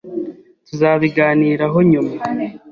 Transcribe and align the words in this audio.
Tuzabiganiraho 0.67 1.77
nyuma. 1.91 2.21